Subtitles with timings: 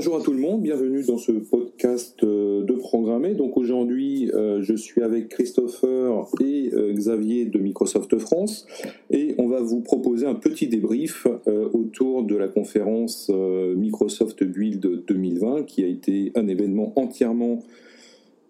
[0.00, 3.34] bonjour à tout le monde, bienvenue dans ce podcast euh, de programmé.
[3.34, 8.66] Donc aujourd'hui, euh, je suis avec Christopher et euh, Xavier de Microsoft France
[9.10, 11.26] et on va vous proposer un petit débrief
[11.74, 17.62] autour de la conférence Microsoft Build 2020 qui a été un événement entièrement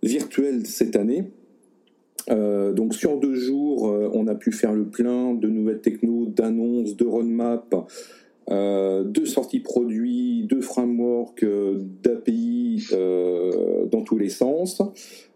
[0.04, 1.24] virtuel cette année.
[2.28, 7.04] donc sur deux jours, on a pu faire le plein de nouvelles technos, d'annonces, de
[7.04, 7.74] roadmap,
[8.50, 14.82] euh, deux sorties produits, deux frameworks euh, d'API euh, dans tous les sens.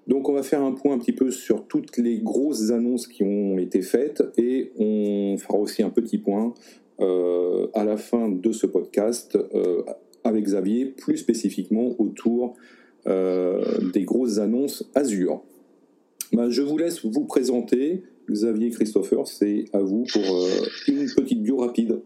[0.09, 3.23] Donc on va faire un point un petit peu sur toutes les grosses annonces qui
[3.23, 6.53] ont été faites et on fera aussi un petit point
[6.99, 9.37] à la fin de ce podcast
[10.23, 12.55] avec Xavier, plus spécifiquement autour
[13.07, 15.43] des grosses annonces Azure.
[16.33, 18.03] Ben, je vous laisse vous présenter.
[18.31, 20.49] Xavier Christopher, c'est à vous pour
[20.87, 22.03] une petite bio rapide.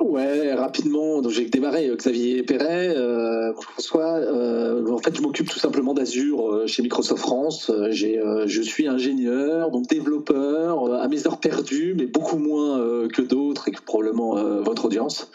[0.00, 1.20] Ouais, rapidement.
[1.20, 4.14] Donc j'ai démarré euh, Xavier Perret, euh, François.
[4.14, 7.70] Euh, en fait, je m'occupe tout simplement d'Azure euh, chez Microsoft France.
[7.90, 13.68] J'ai, je suis ingénieur, donc développeur à mes heures perdues, mais beaucoup moins que d'autres
[13.68, 15.30] et que probablement votre audience.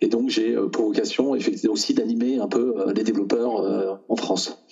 [0.00, 4.63] Et donc j'ai pour vocation effectivement aussi d'animer un peu les développeurs en France.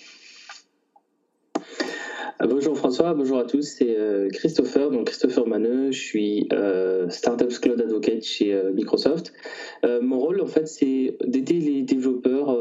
[2.43, 7.07] Ah, bonjour François, bonjour à tous, c'est euh, Christopher, donc Christopher Maneux, je suis euh,
[7.09, 9.31] Startups Cloud Advocate chez euh, Microsoft.
[10.01, 12.59] mon rôle en fait c'est d'aider les développeurs,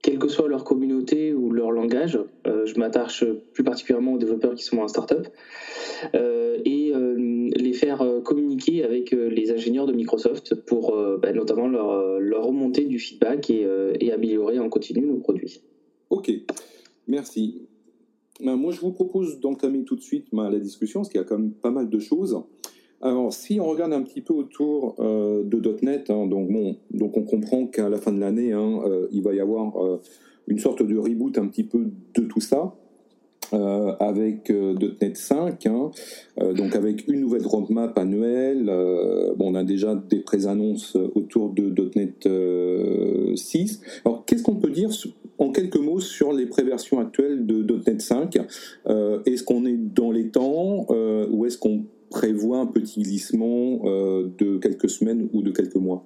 [0.00, 2.18] quelle que soit leur communauté ou leur langage.
[2.46, 5.28] je m'attache plus particulièrement aux développeurs qui sont en startup
[6.14, 12.98] et les faire communiquer avec les ingénieurs de Microsoft pour bah, notamment leur, remonter du
[12.98, 15.60] feedback et améliorer en continu nos produits.
[16.08, 16.30] Ok,
[17.06, 17.67] merci.
[18.44, 21.24] Ben, moi, je vous propose d'entamer tout de suite ben, la discussion, parce qu'il y
[21.24, 22.40] a quand même pas mal de choses.
[23.00, 27.66] Alors, si on regarde un petit peu autour euh, de .NET, hein, donc, on comprend
[27.66, 30.00] qu'à la fin de l'année, hein, euh, il va y avoir euh,
[30.48, 32.74] une sorte de reboot un petit peu de tout ça.
[33.54, 35.90] Euh, avec .NET 5, hein,
[36.36, 38.66] donc avec une nouvelle roadmap annuelle.
[39.36, 42.28] bon, on a déjà des pré-annonces autour de .NET
[43.38, 43.80] 6.
[44.04, 44.92] Alors, qu'est-ce qu'on peut dire
[45.38, 48.38] en quelques mots sur les préversions actuelles de .NET 5
[49.26, 50.86] Est-ce qu'on est dans les temps
[51.30, 56.04] ou est-ce qu'on prévoit un petit glissement de quelques semaines ou de quelques mois?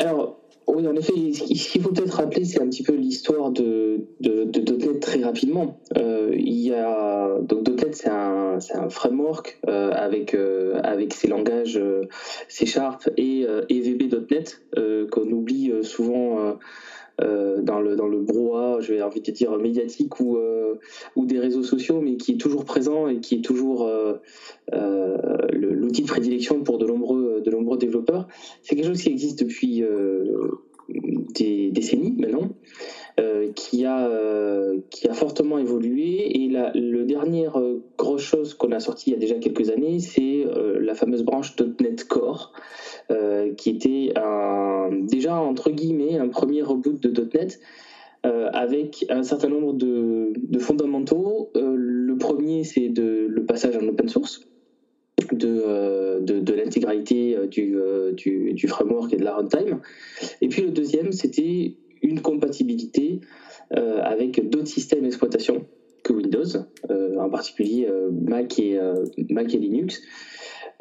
[0.00, 0.38] Alors,
[0.68, 4.98] oui, en effet, ce qu'il faut peut-être rappeler, c'est un petit peu l'histoire de, de,
[4.98, 5.78] très rapidement.
[5.96, 11.80] Euh, il y a, .NET, c'est un, framework euh, avec, euh, avec ses langages
[12.48, 14.60] C Sharp et, et VB.NET
[15.10, 16.56] qu'on oublie souvent
[17.22, 20.74] euh, dans, le, dans le brouhaha, je vais envie de dire médiatique ou, euh,
[21.14, 24.18] ou des réseaux sociaux, mais qui est toujours présent et qui est toujours euh,
[25.52, 28.28] l'outil de prédilection pour de nombreux, de nombreux développeurs.
[28.62, 29.82] C'est quelque chose qui existe depuis
[30.88, 32.50] des décennies maintenant.
[33.54, 34.10] qui, a,
[34.90, 36.42] qui a fortement évolué.
[36.42, 37.58] Et la le dernière
[37.96, 40.44] grosse chose qu'on a sorti il y a déjà quelques années, c'est
[40.80, 42.52] la fameuse branche .NET Core,
[43.10, 47.60] euh, qui était un, déjà entre guillemets un premier reboot de .NET
[48.24, 51.50] euh, avec un certain nombre de, fondamentaux.
[51.56, 54.40] Euh, le premier, c'est le passage en open source.
[55.32, 57.76] De, de, l'intégralité du,
[58.14, 59.80] du, du, framework et de la runtime.
[60.40, 63.20] Et puis le deuxième, c'était une compatibilité
[63.70, 65.66] avec d'autres systèmes d'exploitation
[66.02, 66.44] que Windows,
[66.88, 68.78] en particulier Mac, et,
[69.30, 70.02] Mac et Linux.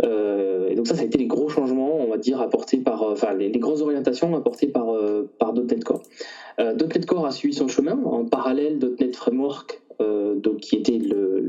[0.04, 3.04] Euh, et donc ça, ça a été les gros changements, on va dire, apportés par,
[3.04, 5.54] euh, enfin les, grosses orientations apportées par, euh, par
[5.86, 6.04] Core.
[6.58, 11.00] .NET Core a suivi son chemin en parallèle .NET Framework, donc qui était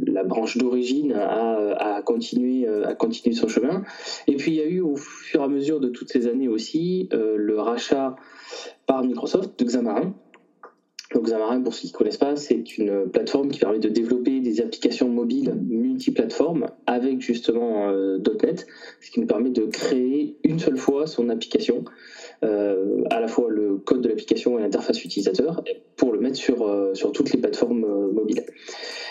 [0.06, 3.82] la branche d'origine, a, a, continué, à continuer son chemin.
[4.26, 6.48] Et puis il y a eu au fur et à mesure de toutes ces années
[6.48, 8.16] aussi le rachat
[8.86, 10.14] par Microsoft de Xamarin,
[11.14, 14.40] donc Xamarin, pour ceux qui ne connaissent pas, c'est une plateforme qui permet de développer
[14.40, 18.66] des applications mobiles multiplateformes avec justement euh, .NET,
[19.00, 21.84] ce qui nous permet de créer une seule fois son application,
[22.42, 25.62] euh, à la fois le code de l'application et l'interface utilisateur,
[25.96, 28.44] pour le mettre sur, euh, sur toutes les plateformes mobiles.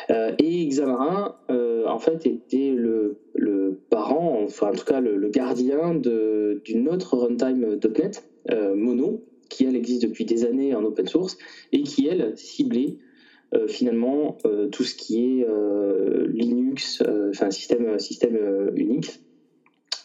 [0.10, 6.90] et Xamarin, en fait, était le, le, parent, enfin en tout cas le, gardien d'une
[6.90, 8.24] autre runtime .NET,
[8.76, 11.38] Mono, qui elle existe depuis des années en open source
[11.72, 12.98] et qui elle ciblait
[13.54, 18.38] euh, finalement euh, tout ce qui est euh, Linux, enfin système, système
[18.76, 19.22] Unix.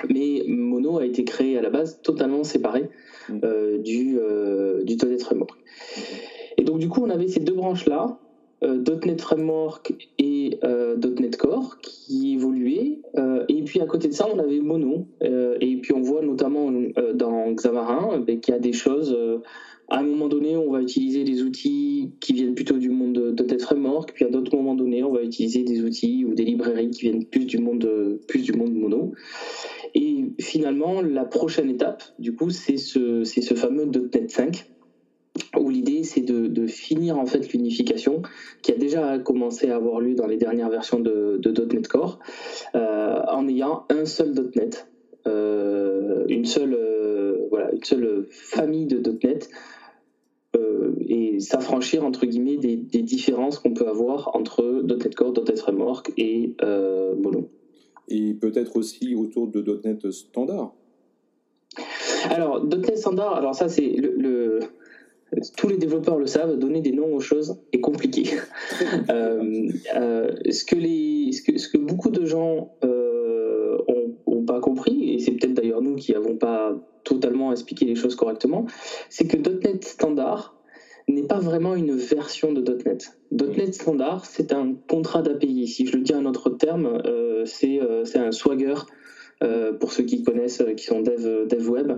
[0.08, 2.88] Mais Mono a été créé à la base totalement séparé
[3.28, 3.82] mm.
[3.82, 4.18] du,
[4.84, 5.58] du .NET Framework.
[6.56, 8.18] Et donc du coup on avait ces deux branches-là,
[8.62, 13.00] .NET Framework et .NET Core, qui évoluait.
[13.48, 15.06] et puis à côté de ça, on avait Mono.
[15.22, 16.70] et puis on voit notamment
[17.14, 19.16] dans Xamarin ben, qu'il y a des choses
[19.90, 23.44] à un moment donné, on va utiliser des outils qui viennent plutôt du monde de
[23.44, 26.90] .NET Framework, puis à d'autres moments donnés, on va utiliser des outils ou des librairies
[26.90, 29.12] qui viennent plus du monde, plus du monde mono.
[29.94, 34.66] Et finalement, la prochaine étape, du coup, c'est ce, ce fameux .NET 5
[35.58, 38.22] où l'idée c'est de, finir en fait l'unification
[38.62, 41.40] qui a déjà commencé à avoir lieu dans les dernières versions de,
[41.72, 42.18] .NET Core
[42.74, 44.88] euh, en ayant un seul .NET,
[45.26, 49.48] euh, une seule euh, voilà une seule famille de .NET
[50.56, 56.12] euh, et s'affranchir entre guillemets des, différences qu'on peut avoir entre .NET Core, .NET Framework
[56.16, 57.48] et euh, Mono.
[58.08, 60.72] Et peut-être aussi autour de .NET Standard.
[62.30, 64.58] Alors .NET Standard, alors ça c'est le,
[65.56, 68.24] tous les développeurs le savent, donner des noms aux choses est compliqué.
[69.10, 72.72] Euh, ce, que les, ce, que, ce, que beaucoup de gens
[74.26, 76.74] n'ont pas compris, et c'est peut-être d'ailleurs nous qui n'avons pas
[77.10, 78.66] totalement expliquer les choses correctement,
[79.08, 80.54] c'est que .NET Standard
[81.08, 83.18] n'est pas vraiment une version de .NET.
[83.32, 85.66] .NET Standard, c'est un contrat d'API.
[85.66, 88.76] Si je le dis en autre terme, euh, euh, c'est un swagger.
[89.42, 91.92] Euh, pour ceux qui connaissent, qui sont dev, dev web,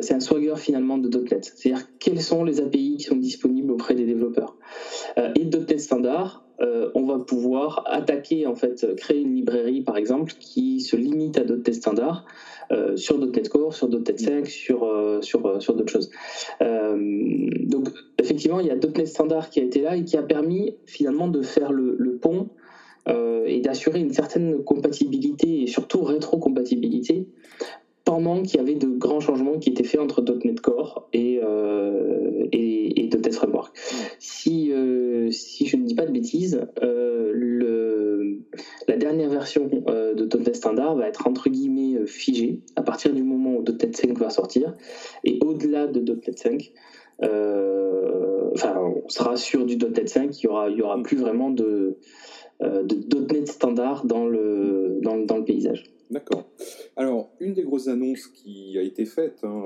[0.00, 1.52] c'est un swagger finalement de .NET.
[1.54, 4.56] C'est-à-dire quelles sont les API qui sont disponibles auprès des développeurs?
[5.16, 10.80] et .NET Standard, on va pouvoir attaquer en fait, créer une librairie par exemple qui
[10.80, 12.24] se limite à .NET Standard
[12.70, 16.10] euh, sur .NET Core, sur .NET 5, sur, euh, sur, euh, sur d'autres choses.
[16.60, 17.88] donc
[18.18, 21.28] effectivement, il y a .NET Standard qui a été là et qui a permis finalement
[21.28, 22.48] de faire le, pont
[23.46, 27.26] et d'assurer une certaine compatibilité et surtout rétrocompatibilité
[28.04, 31.40] pendant qu'il y avait de grands changements qui étaient faits entre .NET Core et,
[33.18, 33.76] et, .NET Framework.
[34.18, 34.72] Si,
[35.30, 38.40] si je ne dis pas de bêtises, le,
[38.86, 43.22] la dernière version de .NET Standard va être entre guillemets euh, figé à partir du
[43.22, 44.74] moment où .NET 5 va sortir.
[45.24, 46.72] Et au-delà de .NET 5,
[47.22, 51.50] euh, enfin, on sera sur du .NET 5, il y aura, il aura plus vraiment
[51.50, 51.96] de,
[52.62, 55.84] euh, de .NET standard dans le, dans, dans le paysage.
[56.10, 56.48] D'accord.
[56.96, 59.62] Alors, une des grosses annonces qui a été faite, hein,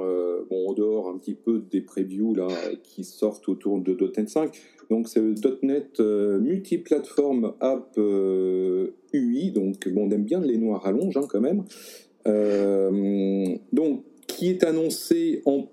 [0.50, 2.48] bon, en dehors un petit peu des previews là,
[2.82, 4.60] qui sortent autour de .NET 5,
[4.90, 5.22] donc c'est
[5.62, 7.96] .NET multiplateforme app
[9.12, 11.64] UI, donc bon, on aime bien les noirs rallonges hein, quand même.
[12.26, 15.66] Euh, donc, qui est annoncé en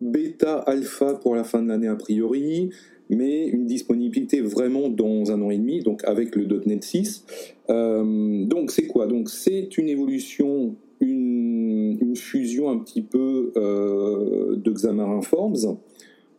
[0.00, 2.70] bêta alpha pour la fin de l'année a priori,
[3.10, 7.24] mais une disponibilité vraiment dans un an et demi, donc avec le .NET 6.
[7.70, 9.06] Euh, donc c'est quoi?
[9.06, 15.76] Donc c'est une évolution, une, fusion un petit peu euh, de Xamarin Forms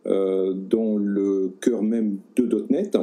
[0.05, 2.97] dans le cœur même de .NET.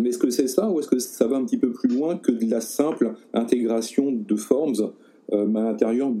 [0.00, 2.16] mais est-ce que c'est ça ou est-ce que ça va un petit peu plus loin
[2.16, 4.92] que de la simple intégration de Forms
[5.32, 6.12] euh, à l'intérieur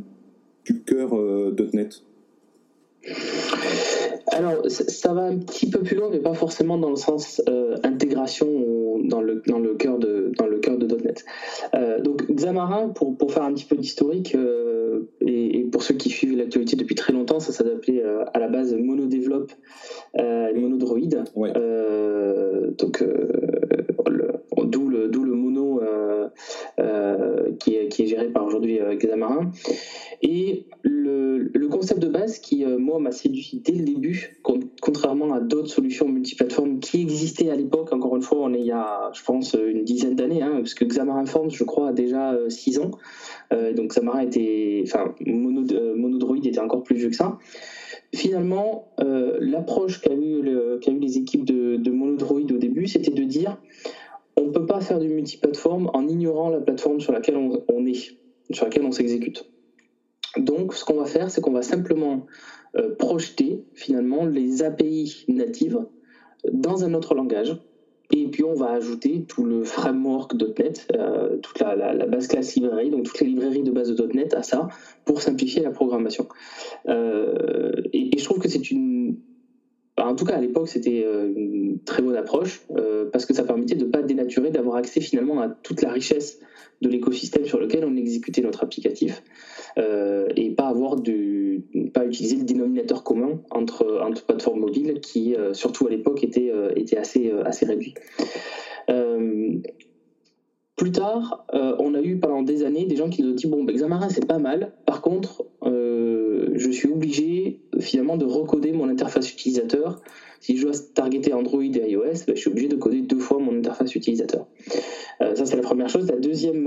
[0.64, 2.02] du cœur euh, .NET?
[4.34, 7.76] Alors, ça va un petit peu plus loin, mais pas forcément dans le sens euh,
[7.84, 11.24] intégration dans le, dans le cœur de, dans le cœur de .NET.
[12.02, 14.36] donc, Xamarin, pour, pour faire un petit peu d'historique,
[15.20, 18.02] et, pour ceux qui suivent l'actualité depuis très longtemps, ça s'appelait
[18.32, 19.46] à la base MonoDevelop
[20.18, 21.00] et MonoDroid.
[22.78, 23.04] donc,
[24.64, 25.80] d'où le, le, mono
[27.58, 29.50] qui est, qui, est, géré par aujourd'hui Xamarin.
[30.22, 30.66] Et
[31.84, 34.38] concept de base qui, euh, moi, m'a séduit dès le début,
[34.80, 38.64] contrairement à d'autres solutions multiplateformes qui existaient à l'époque, encore une fois, on est il
[38.64, 41.92] y a, je pense, une dizaine d'années, hein, parce que Xamarin Forms, je crois, a
[41.92, 42.90] déjà 6 euh, ans.
[43.52, 45.62] Euh, donc Xamarin était, enfin, Mono,
[45.94, 47.38] Monodroid était encore plus vieux que ça.
[48.14, 53.58] Finalement, l'approche qu'a eu, les équipes de, de Monodroid au début, c'était de dire
[54.36, 58.16] on ne peut pas faire du multiplateforme en ignorant la plateforme sur laquelle on, est,
[58.52, 59.46] sur laquelle on s'exécute.
[60.36, 62.26] Donc, ce qu'on va faire, c'est qu'on va simplement
[62.76, 65.84] euh, projeter finalement les API natives
[66.52, 67.56] dans un autre langage.
[68.12, 72.90] Et puis, on va ajouter tout le framework .NET, euh, toute la, base classe librairie,
[72.90, 74.68] donc toutes les librairies de base de .NET à ça,
[75.04, 76.28] pour simplifier la programmation.
[76.88, 79.16] Euh, et, je trouve que c'est une
[79.96, 83.44] en tout cas, à l'époque, c'était euh, une très bonne approche euh, parce que ça
[83.44, 86.40] permettait de ne pas dénaturer, d'avoir accès finalement à toute la richesse
[86.82, 89.22] de l'écosystème sur lequel on exécutait notre applicatif
[89.78, 95.36] euh, et pas avoir du, pas utiliser le dénominateur commun entre, entre plateformes mobiles qui,
[95.52, 97.94] surtout à l'époque, était, était assez, assez réduit.
[100.76, 103.62] Plus tard, on a eu pendant des années des gens qui nous ont dit bon,
[103.62, 104.72] ben, Xamarin c'est pas mal.
[104.84, 105.44] Par contre,
[106.54, 110.00] je suis obligé finalement de recoder mon interface utilisateur,
[110.40, 113.38] si je dois targeter Android et iOS, ben, je suis obligé de coder deux fois
[113.38, 114.46] mon interface utilisateur.
[115.20, 116.06] ça, c'est la première chose.
[116.06, 116.66] La deuxième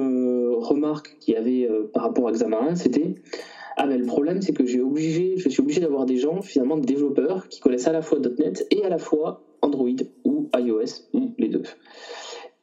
[0.55, 3.15] remarque qu'il y avait par rapport à Xamarin, c'était
[3.79, 6.77] ah ben, le problème, c'est que j'ai obligé, je suis obligé d'avoir des gens, finalement,
[6.77, 11.09] des développeurs, qui connaissent à la fois .NET et à la fois Android ou iOS,
[11.13, 11.61] ou les deux.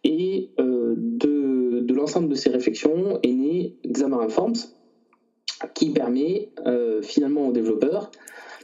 [0.02, 4.56] Et euh, de, l'ensemble de ces réflexions est né Xamarin Forms,
[5.72, 8.10] qui permet euh, finalement aux développeurs,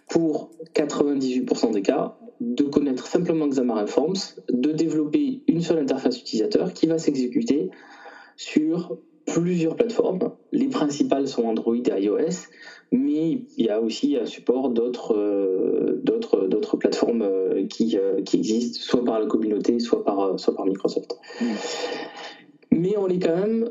[0.08, 4.16] pour 98% des cas, de connaître simplement Xamarin Forms,
[4.48, 7.70] de développer une seule interface utilisateur qui va s'exécuter
[8.36, 10.32] sur plusieurs plateformes.
[10.52, 12.48] Les principales sont Android et iOS,
[12.92, 16.02] mais il y a aussi un support d'autres euh,
[16.78, 21.16] plateformes euh, qui, euh, qui existent, soit par la communauté, soit par, soit par Microsoft.
[21.40, 21.44] Mm.
[22.72, 23.70] Mais on est quand même,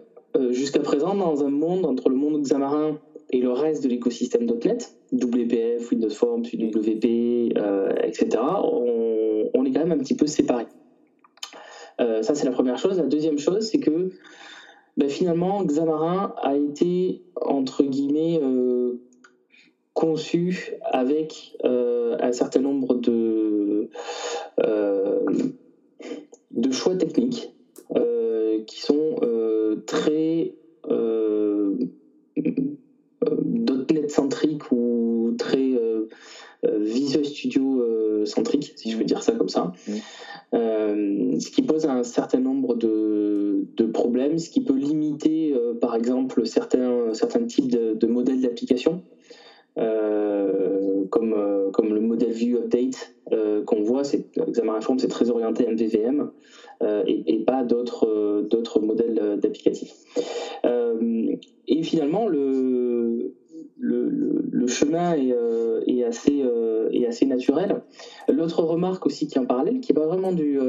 [0.51, 2.99] jusqu'à présent, dans un monde entre le monde Xamarin
[3.31, 7.05] et le reste de l'écosystème .NET, WPF, Windows Forms, UWP,
[8.03, 8.27] etc.,
[8.63, 10.67] on, on, est quand même un petit peu séparés.
[11.99, 12.97] ça, c'est la première chose.
[12.97, 14.11] La deuxième chose, c'est que
[14.99, 18.99] ben, finalement, Xamarin a été, entre guillemets, euh,
[19.93, 23.89] conçu avec euh, un certain nombre de,
[24.59, 25.19] euh,
[26.51, 27.53] de choix techniques
[28.67, 29.15] qui sont
[29.87, 30.38] très
[34.09, 35.73] .NET centriques ou très
[36.63, 39.71] Visual Studio centrique, si je veux dire ça comme ça.
[40.51, 45.95] ce qui pose un certain nombre de, de problèmes, ce qui peut limiter, euh, par
[45.95, 49.01] exemple, certains, certains types de, modèles d'application.
[49.77, 53.15] Euh, comme, euh, comme le modèle View Update
[53.65, 54.25] qu'on voit, c'est
[54.97, 56.31] c'est très orienté MVVM
[57.05, 59.93] et, et, pas d'autres d'autres modèles d'applicatifs.
[61.67, 62.78] et finalement, le, le, le,
[64.79, 65.33] chemin est,
[65.87, 66.43] est assez,
[66.91, 67.81] est assez naturel.
[68.27, 70.59] L'autre remarque aussi qui en parallèle, qui n'est pas vraiment du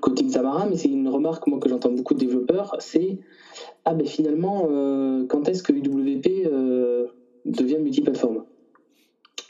[0.00, 3.18] côté Xamarin, mais c'est une remarque moi, que j'entends beaucoup de développeurs, c'est
[3.84, 7.06] ah ben finalement, euh, quand est-ce que UWP euh,
[7.44, 8.44] devient multiplateforme?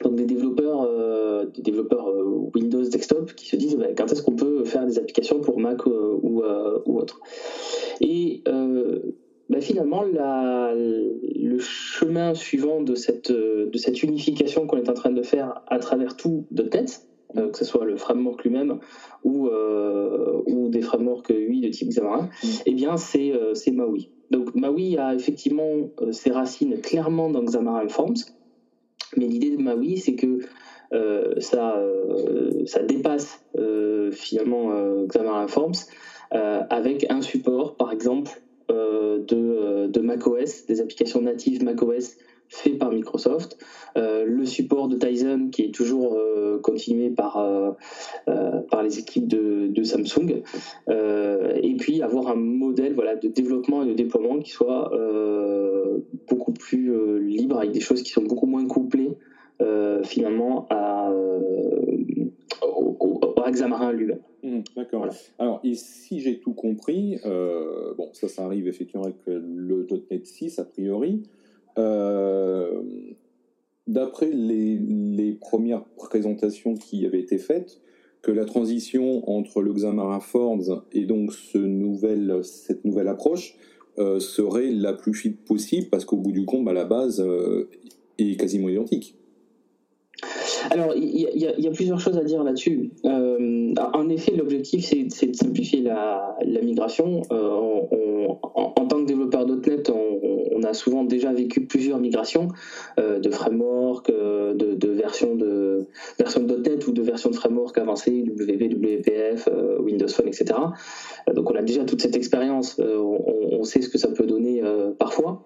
[0.03, 2.09] Donc des développeurs, euh, des développeurs
[2.55, 5.85] Windows desktop qui se disent ben, quand est-ce qu'on peut faire des applications pour Mac
[5.87, 6.43] ou,
[6.87, 7.21] ou autre?
[8.01, 8.43] Et
[9.49, 15.11] ben, finalement, la, le chemin suivant de cette, de cette unification qu'on est en train
[15.11, 18.79] de faire à travers tout .NET, euh, que ce soit le framework lui-même
[19.23, 22.49] ou, euh, ou des frameworks UI de type Xamarin, mm.
[22.65, 24.09] eh bien c'est euh, Maui.
[24.31, 28.17] Donc Maui a effectivement ses racines clairement dans Xamarin Forms,
[29.19, 30.41] mais l'idée de Maui, c'est que
[31.41, 31.83] ça,
[32.67, 33.43] ça dépasse
[34.13, 35.75] finalement Xamarin Forms
[36.31, 42.17] avec un support, par exemple, de, de macOS, des applications natives macOS
[42.49, 43.59] fait par Microsoft,
[43.97, 47.73] euh, le support de Tizen qui est toujours euh, continué par, euh,
[48.71, 50.43] par les équipes de, Samsung,
[50.91, 54.91] et puis avoir un modèle voilà, de développement et de déploiement qui soit
[56.29, 59.17] beaucoup plus libre, avec des choses qui sont beaucoup moins couplées
[60.03, 61.11] finalement à,
[62.63, 64.21] au, Xamarin lui-même.
[64.59, 65.09] Mmh, d'accord.
[65.39, 70.65] Alors, ici, j'ai tout compris, bon, ça, ça arrive effectivement avec le .NET 6 a
[70.65, 71.23] priori.
[71.79, 72.83] Euh,
[73.87, 77.81] d'après les, premières présentations qui avaient été faites,
[78.23, 83.57] que la transition entre le Xamarin Forms et donc ce nouvel, cette nouvelle approche
[83.99, 87.71] euh, serait la plus fluide possible parce qu'au bout du compte, à la base, euh,
[88.19, 89.15] est quasiment identique.
[90.71, 92.91] Alors, il y, a plusieurs choses à dire là-dessus.
[93.05, 97.23] en effet, l'objectif, c'est de simplifier la, migration.
[97.31, 102.49] en, tant que développeur .NET, on, a souvent déjà vécu plusieurs migrations
[102.99, 105.87] euh, de framework, euh, de, versions de
[106.19, 110.47] versions de .NET ou de versions de framework avancées, WP, WPF, euh, Windows Phone, etc.
[111.33, 114.63] donc on a déjà toute cette expérience, on, sait ce que ça peut donner
[114.99, 115.45] parfois.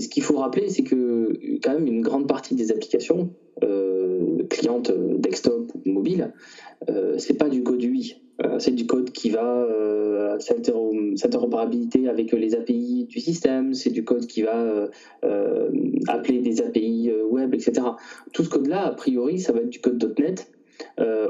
[0.00, 3.30] Ce qu'il faut rappeler, c'est que quand même une grande partie des applications
[4.50, 6.32] clientes desktop ou mobile,
[7.18, 8.16] c'est pas du code UI.
[8.44, 10.38] Euh, c'est du code qui va euh,
[11.24, 14.88] interopérabilité avec les API du système, c'est du code qui va
[15.24, 15.70] euh,
[16.06, 17.82] appeler des API web, etc.
[18.32, 20.48] Tout ce code-là, a priori, ça va être du code .NET.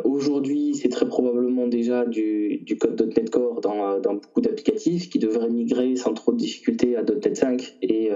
[0.05, 5.97] Aujourd'hui, c'est très probablement déjà du, code .NET Core dans, beaucoup d'applicatifs qui devraient migrer
[5.97, 8.11] sans trop de difficultés à .NET 5 et,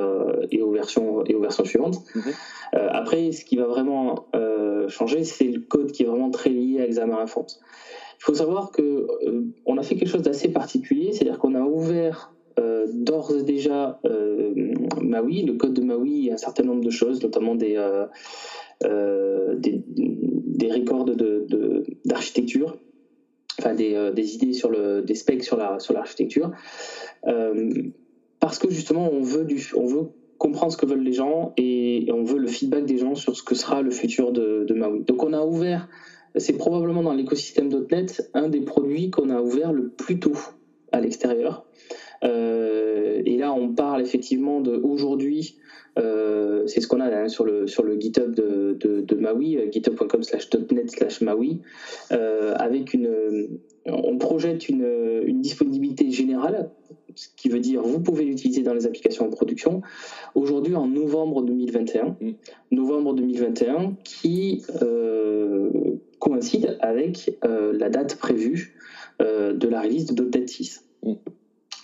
[0.61, 2.03] aux, versions, et aux versions suivantes.
[2.15, 2.89] Mm-hmm.
[2.91, 4.27] après, ce qui va vraiment
[4.89, 7.47] changer, c'est le code qui est vraiment très lié à Xamarin Forms.
[8.23, 11.63] Il faut savoir que euh, on a fait quelque chose d'assez particulier, c'est-à-dire qu'on a
[11.63, 14.55] ouvert euh, d'ores et déjà euh,
[15.01, 15.43] Maui.
[15.43, 17.77] Le code de Maui, un certain nombre de choses, notamment des,
[18.83, 21.07] des, des, records
[22.05, 22.77] d'architecture,
[23.59, 26.51] enfin des, des, idées sur le, des specs sur l'architecture.
[26.51, 27.93] La, sur
[28.43, 29.47] parce que justement, on veut,
[29.77, 33.15] on veut comprendre ce que veulent les gens et, on veut le feedback des gens
[33.15, 35.05] sur ce que sera le futur de, de Maui.
[35.05, 35.89] Donc on a ouvert,
[36.35, 40.37] c'est probablement dans l'écosystème .NET un des produits qu'on a ouvert le plus tôt
[40.91, 41.65] à l'extérieur.
[42.25, 45.57] Euh, et là, on parle effectivement de aujourd'hui,
[45.99, 49.71] euh, c'est ce qu'on a hein, sur, le, sur le GitHub de, de, Maui, euh,
[49.71, 51.61] github.com slash .NET slash Maui,
[52.11, 54.87] avec une, on projette une,
[55.27, 56.71] une disponibilité générale
[57.15, 59.83] ce qui veut dire vous pouvez l'utiliser dans les applications en production.
[60.35, 62.33] Aujourd'hui, en novembre 2021, mm.
[62.71, 65.71] novembre 2021, qui euh,
[66.19, 68.77] coïncide avec euh, la date prévue
[69.21, 70.85] euh, de la release de .NET 6.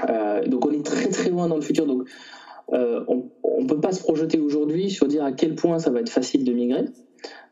[0.03, 0.49] Mm.
[0.49, 1.87] donc on est très très loin dans le futur.
[1.87, 2.09] Donc
[2.69, 6.11] on ne peut pas se projeter aujourd'hui sur dire à quel point ça va être
[6.11, 6.85] facile de migrer.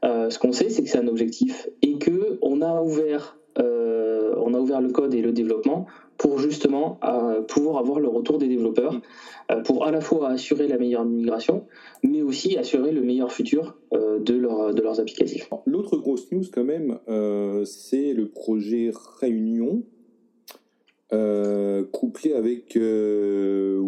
[0.02, 4.60] ce qu'on sait, c'est que c'est un objectif et que on a ouvert on a
[4.60, 5.86] ouvert le code et le développement
[6.18, 9.00] pour justement euh, pouvoir avoir le retour des développeurs,
[9.50, 11.66] euh, pour à la fois assurer la meilleure migration,
[12.02, 14.34] mais aussi assurer le meilleur futur euh, de,
[14.72, 15.48] de leurs applicatifs.
[15.66, 16.98] L'autre grosse news quand même,
[17.64, 19.82] c'est le projet Réunion,
[21.92, 23.86] couplé avec WinUI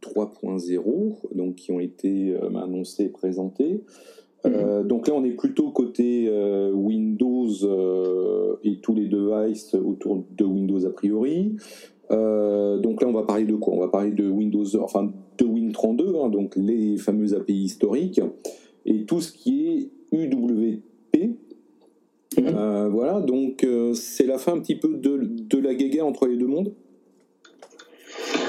[0.00, 3.82] 3.0, donc qui ont été annoncés et présentés.
[4.46, 4.88] Euh, mhm.
[4.88, 10.44] donc là, on est plutôt côté euh, Windows euh, et tous les devices autour de
[10.44, 11.56] Windows a priori.
[12.10, 13.74] donc là, on va parler de quoi?
[13.74, 18.20] On va parler de Windows, enfin de Win32, hein, donc les fameuses API historiques
[18.86, 20.82] et tout ce qui est UWP.
[22.42, 22.88] Mhm.
[22.88, 26.46] voilà, donc c'est la fin un petit peu de, de la guéguerre entre les deux
[26.46, 26.72] mondes.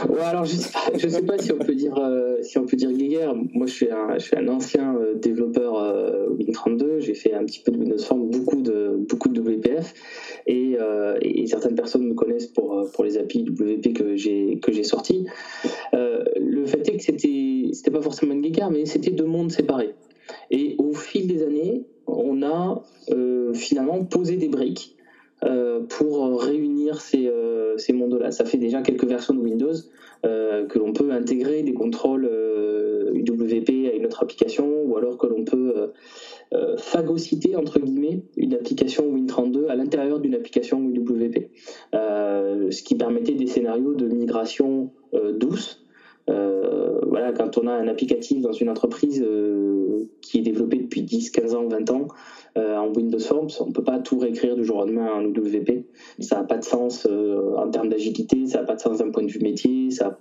[0.10, 2.92] Ouais, alors je sais sais pas si on peut dire euh, si on peut dire
[2.92, 3.34] guéguerre.
[3.36, 7.00] Moi, je suis un, je suis un ancien euh, développeur euh, Win32.
[7.00, 9.94] J'ai fait un petit peu de Windows Form, beaucoup de beaucoup de WPF,
[10.48, 10.77] et,
[11.48, 15.25] certaines personnes me connaissent pour pour les API WP que j'ai que j'ai sortis.
[15.94, 19.93] le fait est que c'était c'était pas forcément une guéguerre, mais c'était deux mondes séparés.
[20.52, 22.84] Et au fil des années, on a
[23.54, 24.96] finalement posé des briques
[25.44, 28.32] euh, pour réunir ces, euh, ces mondes-là.
[28.32, 29.74] Ça fait déjà quelques versions de Windows
[30.26, 32.30] euh, que l'on peut intégrer des contrôles
[33.13, 35.91] UWP à une autre application ou alors que l'on peut
[36.78, 41.50] phagocyter entre guillemets une application Win32 à l'intérieur d'une application UWP,
[41.94, 44.91] ce qui permettait des scénarios de migration
[45.34, 45.86] douce.
[46.28, 49.24] quand on a un applicatif dans une entreprise
[50.25, 52.07] qui est développé depuis 10, 15 ans, 20 ans,
[52.57, 53.49] euh, en Windows Forms.
[53.59, 55.85] On ne peut pas tout réécrire du jour au lendemain en WP.
[56.19, 59.11] Ça n'a pas de sens euh, en termes d'agilité, ça n'a pas de sens d'un
[59.11, 60.17] point de vue métier, ça n'a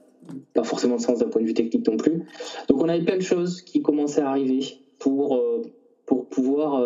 [0.54, 2.24] pas forcément de sens d'un point de vue technique non plus.
[2.68, 4.60] Donc on avait plein de choses qui commençaient à arriver
[4.98, 5.62] pour, euh,
[6.06, 6.82] pour pouvoir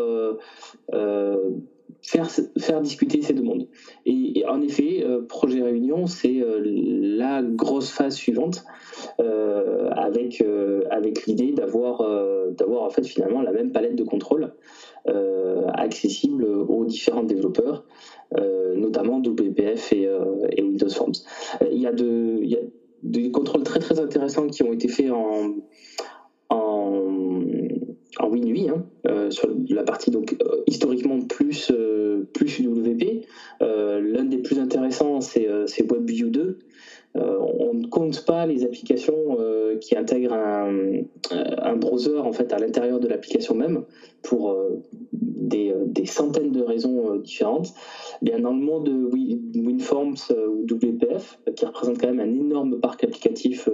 [2.02, 3.68] faire, discuter ces deux mondes.
[4.06, 8.64] Et, en effet, Projet Réunion, c'est la grosse phase suivante
[9.18, 10.44] avec,
[10.90, 12.02] avec l'idée d'avoir
[12.52, 14.52] d'avoir en fait finalement la même palette de contrôle
[15.08, 17.84] euh, accessible aux différents développeurs,
[18.36, 21.12] euh, notamment WPF euh, et, Windows Forms.
[21.70, 22.42] Il y, a de,
[23.02, 25.54] des contrôles très très intéressants qui ont été faits en,
[28.18, 28.84] en WinUI, hein,
[29.30, 31.72] sur la partie donc historiquement plus,
[32.32, 33.26] plus UWP.
[33.60, 35.46] L'un des plus intéressants, c'est
[35.80, 36.58] WebView 2.
[37.14, 39.36] On ne compte pas les applications
[39.80, 43.84] qui intègrent un, un, browser en fait à l'intérieur de l'application même
[44.22, 44.82] pour euh,
[45.86, 47.72] des, centaines de raisons euh, différentes.
[48.22, 52.80] Bien, dans le monde de WinForms euh, ou WPF, qui représente quand même un énorme
[52.80, 53.68] parc applicatif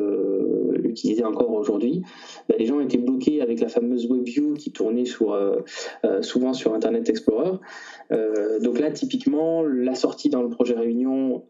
[0.83, 2.03] utilisé encore aujourd'hui,
[2.49, 7.59] ben, les gens étaient bloqués avec la fameuse WebView qui tournait souvent sur Internet Explorer.
[8.63, 11.43] donc là, typiquement, la sortie dans le projet Réunion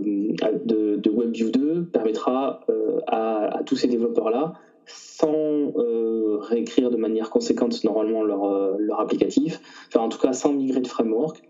[0.00, 2.60] de, WebView 2 permettra
[3.06, 4.54] à, tous ces développeurs-là
[4.86, 10.32] sans euh, réécrire de manière conséquente normalement leur, euh, leur, applicatif, enfin en tout cas
[10.32, 11.42] sans migrer de framework,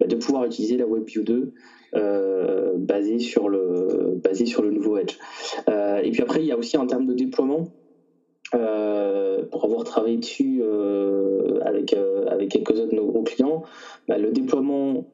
[0.00, 1.52] bah, de pouvoir utiliser la WebView 2
[1.94, 5.16] euh, basée, sur le, sur le nouveau Edge.
[5.68, 7.68] et puis après, il y a aussi en termes de déploiement,
[8.52, 10.62] pour avoir travaillé dessus
[11.62, 11.94] avec,
[12.28, 13.62] avec quelques-uns de nos gros clients,
[14.08, 15.06] bah, le déploiement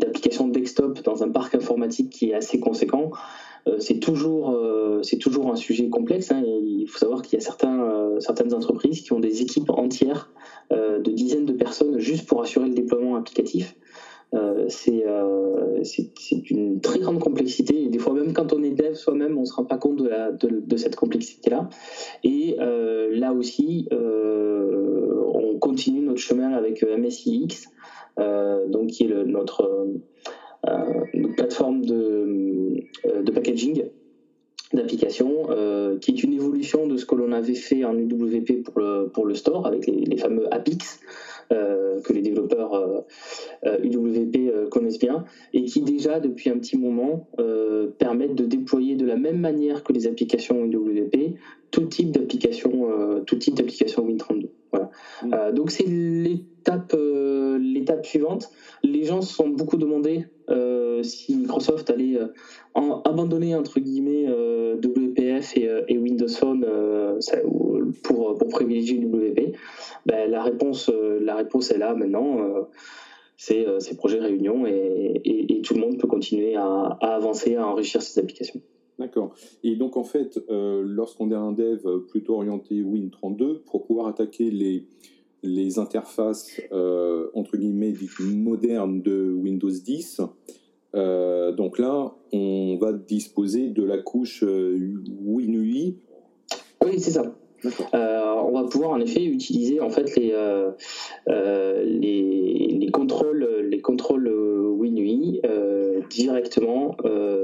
[0.00, 3.10] d'applications desktop dans un parc informatique qui est assez conséquent,
[3.66, 6.30] euh, c'est toujours, euh, c'est toujours un sujet complexe.
[6.32, 9.70] Hein, il faut savoir qu'il y a certains, euh, certaines entreprises qui ont des équipes
[9.70, 10.30] entières
[10.70, 13.74] de dizaines de personnes juste pour assurer le déploiement applicatif.
[14.68, 15.02] c'est
[16.48, 19.52] une très grande complexité des fois même quand on est dev soi-même on ne se
[19.52, 21.68] rend pas compte de, la, de, cette complexité là
[22.22, 27.68] et là aussi on continue notre chemin avec MSIX
[28.68, 29.88] donc qui est le, notre,
[31.36, 33.84] plateforme de, de packaging
[34.72, 38.62] d'application, euh, qui est une évolution de ce que l'on avait fait en UWP
[39.12, 41.00] pour le, store, avec les, fameux APIX,
[41.52, 43.04] euh, que les développeurs
[43.64, 47.28] UWP euh, connaissent bien, et qui déjà, depuis un petit moment,
[47.98, 51.36] permettent de déployer de la même manière que les applications UWP
[51.70, 54.48] tout type d'application tout type d'application Win32.
[54.72, 54.90] Voilà.
[55.22, 55.54] Mm.
[55.54, 56.96] donc c'est l'étape
[57.60, 58.50] l'étape suivante.
[58.82, 60.26] Les gens se sont beaucoup demandé
[61.02, 62.18] si Microsoft allait
[62.74, 67.18] abandonner entre guillemets euh, WPF et, et, Windows Phone euh,
[68.02, 69.56] pour, pour privilégier WP,
[70.06, 72.38] ben, la, réponse, euh, la réponse est là maintenant.
[73.36, 78.18] c'est projet réunion et, et, tout le monde peut continuer à, avancer, à enrichir ses
[78.20, 78.60] applications.
[79.00, 79.34] D'accord.
[79.64, 84.86] Et donc en fait, lorsqu'on est un dev plutôt orienté Win32, pour pouvoir attaquer les,
[85.42, 86.60] les interfaces
[87.34, 90.20] entre guillemets dites modernes de Windows 10,
[90.94, 94.76] euh, donc là, on va disposer de la couche euh,
[95.24, 95.98] WinUI.
[96.84, 97.34] Oui, c'est ça.
[97.94, 100.34] Euh, on va pouvoir en effet utiliser en fait les,
[101.28, 105.42] les, contrôles les contrôles WinUI
[106.10, 106.96] directement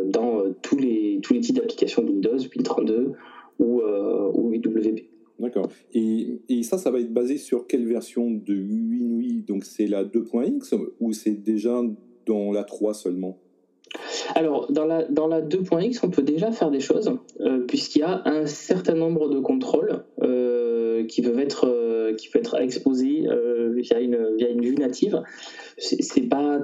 [0.07, 3.13] dans tous les tous les types d'applications Windows, Win32
[3.59, 5.07] ou, ou WP.
[5.39, 5.69] D'accord.
[5.93, 9.45] Et, et, ça, ça va être basé sur quelle version de WinUI?
[9.47, 11.83] Donc c'est la 2.x ou c'est déjà
[12.27, 13.39] dans la 3 seulement?
[14.35, 18.03] Alors, dans la, dans la 2.x, on peut déjà faire des choses, euh, puisqu'il y
[18.03, 23.27] a un certain nombre de contrôles euh, qui, peuvent être, euh, qui peuvent être exposés
[23.75, 25.23] via, une, via une vue native.
[25.79, 26.61] C'est pas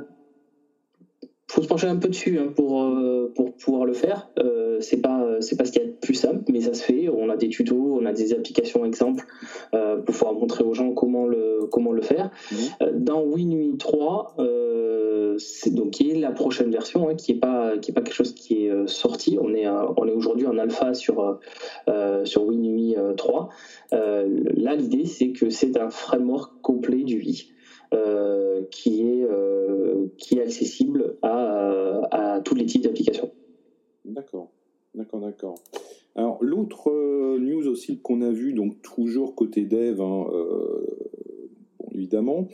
[1.53, 2.91] faut se pencher un peu dessus hein, pour,
[3.35, 4.31] pour pouvoir le faire.
[4.38, 6.83] Euh, c'est pas c'est pas ce qu'il y a de plus simple, mais ça se
[6.83, 7.09] fait.
[7.09, 9.25] On a des tutos, on a des applications exemples
[9.71, 12.31] pour pouvoir montrer aux gens comment le comment le faire.
[12.51, 12.57] Mmh.
[12.99, 14.37] Dans WinUI 3,
[15.38, 18.15] c'est donc qui est la prochaine version, hein, qui est pas qui est pas quelque
[18.15, 19.38] chose qui est euh, sorti.
[19.41, 21.38] On est euh, on est aujourd'hui en alpha sur
[21.88, 23.49] euh, sur WinUI 3.
[23.93, 27.19] là, l'idée c'est que c'est un framework complet du
[27.92, 28.66] UI.
[28.70, 29.28] qui est
[30.18, 33.31] qui est accessible à, à tous les types d'applications.
[34.05, 34.50] D'accord,
[34.94, 35.55] d'accord, d'accord.
[36.14, 36.90] Alors l'autre
[37.38, 40.26] news aussi qu'on a vu, donc toujours côté dev, hein,
[41.94, 42.48] évidemment,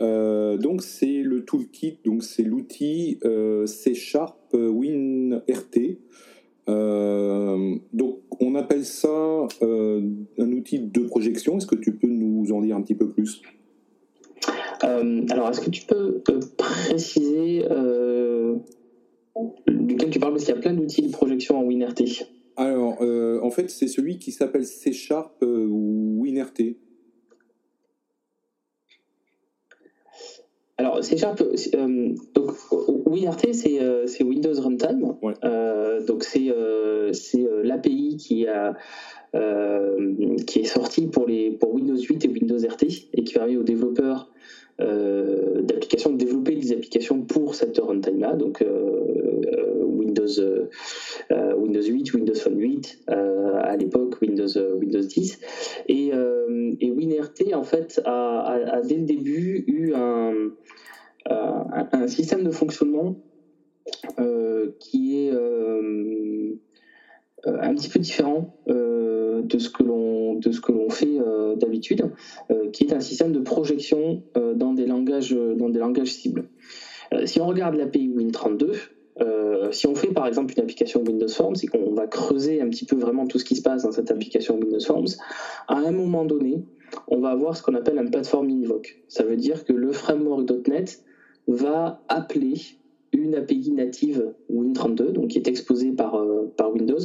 [0.00, 5.98] euh, donc c'est le toolkit, donc c'est l'outil euh, C Sharp WinRT.
[6.68, 11.58] Euh, donc on appelle ça un outil de projection.
[11.58, 13.42] Est-ce que tu peux nous en dire un petit peu plus?
[14.82, 16.22] Alors est-ce que tu peux
[16.56, 17.64] préciser
[19.66, 20.32] duquel tu parles?
[20.32, 22.26] Parce qu'il y a plein d'outils de projection en WinRT.
[22.56, 26.76] Alors en fait c'est celui qui s'appelle C Sharp WinRT.
[30.80, 32.52] Alors, C Sharp, euh, donc
[33.04, 35.16] WinRT, c'est euh, Windows Runtime.
[35.44, 36.54] Euh, donc, c'est
[37.64, 38.74] l'API qui, a,
[40.46, 43.64] qui est sortie pour, les, pour Windows 8 et Windows RT et qui permet aux
[43.64, 44.30] développeurs
[44.78, 48.34] d'applications de développer des applications pour cette runtime-là.
[48.34, 48.64] Donc,
[50.18, 50.68] Windows,
[51.30, 55.38] euh, Windows 8, Windows Phone 8, euh, à l'époque Windows, euh, Windows 10.
[55.88, 60.50] Et, WinRT, en fait, a, dès le début eu un,
[61.26, 63.16] un système de fonctionnement
[64.78, 65.30] qui est
[67.44, 71.18] un petit peu différent de ce que l'on de ce que l'on fait
[71.56, 72.10] d'habitude,
[72.72, 76.48] qui est un système de projection dans des langages dans des langages cibles.
[77.24, 78.74] si on regarde l'API Win32,
[79.20, 82.68] euh, si on fait par exemple une application Windows Forms et qu'on va creuser un
[82.68, 85.08] petit peu vraiment tout ce qui se passe dans cette application Windows Forms,
[85.66, 86.62] à un moment donné,
[87.08, 89.02] on va avoir ce qu'on appelle un platform invoke.
[89.08, 91.02] Ça veut dire que le framework.NET
[91.48, 92.54] va appeler
[93.12, 96.98] une API native Win32, donc qui est exposée par, euh, par Windows,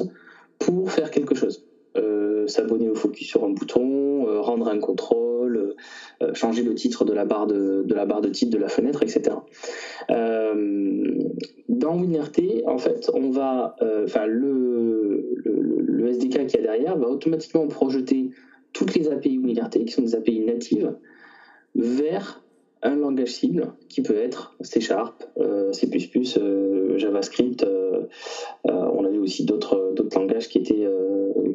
[0.60, 1.66] pour faire quelque chose.
[1.96, 7.14] Euh, s'abonner au focus sur un bouton, rendre un contrôle, euh, changer le titre de
[7.14, 9.36] la barre de, la barre de titre de la fenêtre, etc.
[11.70, 15.38] dans WinRT, en fait, on va, enfin le,
[16.10, 18.32] SDK qui y a derrière va automatiquement projeter
[18.72, 20.94] toutes les API WinRT, qui sont des API natives,
[21.76, 22.44] vers
[22.84, 25.24] un langage cible qui peut être C Sharp,
[25.72, 25.88] C++,
[26.98, 27.66] JavaScript.
[28.66, 30.88] on avait aussi d'autres langages qui étaient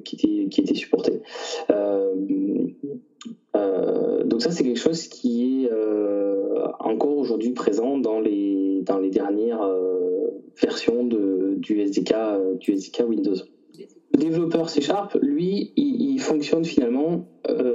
[0.04, 1.20] qui était, qui était supporté.
[2.16, 2.66] Euh,
[3.56, 8.98] euh, donc ça, c'est quelque chose qui est euh, encore aujourd'hui présent dans les, dans
[8.98, 9.66] les dernières
[10.60, 12.14] versions du, SDK,
[12.58, 13.36] du SDK Windows.
[14.14, 17.26] Le développeur C Sharp, lui, il, fonctionne finalement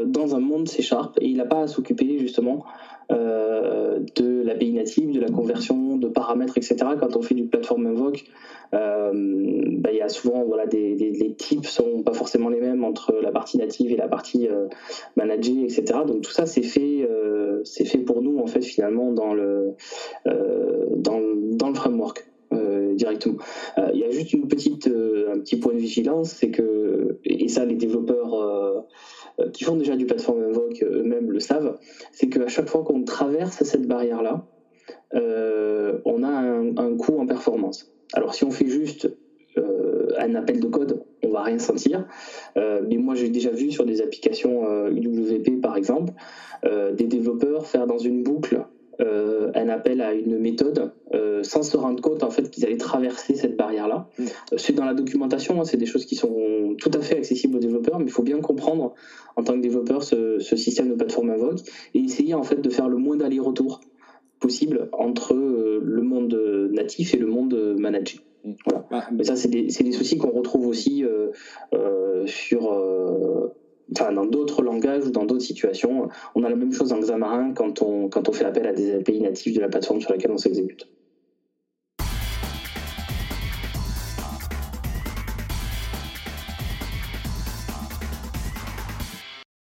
[0.06, 2.66] dans un monde C Sharp et il n'a pas à s'occuper justement
[3.14, 6.76] euh, de l'API native, de la conversion, de paramètres, etc.
[7.00, 8.24] Quand on fait du platform invoke,
[8.74, 9.12] euh,
[9.80, 13.14] bah, il y a souvent voilà, des, les types sont pas forcément les mêmes entre
[13.22, 14.68] la partie native et la partie euh,
[15.16, 16.00] managée, etc.
[16.08, 17.08] Donc tout ça c'est fait,
[17.64, 19.74] c'est fait pour nous en fait finalement dans le,
[20.26, 21.22] dans,
[21.52, 22.26] dans le framework.
[22.96, 23.38] directement.
[23.94, 27.66] Il y a juste une petite, un petit point de vigilance, c'est que, et ça
[27.66, 28.82] les développeurs euh,
[29.54, 31.78] qui font déjà du platform invoke euh, eux-mêmes le savent,
[32.12, 34.46] c'est qu'à chaque fois qu'on traverse cette barrière-là,
[35.14, 37.92] euh, on a un, coût en performance.
[38.14, 39.10] Alors si on fait juste
[40.18, 42.08] un appel de code, on va rien sentir.
[42.56, 46.14] mais moi, j'ai déjà vu sur des applications UWP, par exemple,
[46.64, 48.66] des développeurs faire dans une boucle
[49.00, 52.78] euh, un appel à une méthode euh, sans se rendre compte en fait qu'ils allaient
[52.78, 54.08] traverser cette barrière-là.
[54.20, 54.26] Mm.
[54.58, 57.60] C'est dans la documentation, hein, c'est des choses qui sont tout à fait accessibles aux
[57.60, 58.94] développeurs, mais il faut bien comprendre
[59.36, 61.60] en tant que développeur ce, système de plateforme invoque
[61.96, 63.82] et essayer en fait de faire le moins d'aller-retour
[64.40, 68.20] possible entre euh, le monde natif et le monde managé.
[68.44, 68.52] Mm.
[68.66, 68.86] Voilà.
[68.92, 71.04] Ah, mais ça, c'est des, des, soucis qu'on retrouve aussi
[72.26, 72.72] sur
[73.90, 76.10] dans d'autres langages ou dans d'autres situations.
[76.36, 78.96] On a la même chose en Xamarin quand on, quand on fait appel à des
[78.96, 80.88] API natifs de la plateforme sur laquelle on s'exécute.